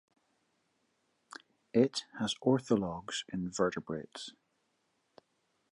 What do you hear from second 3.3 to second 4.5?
in vertebrates.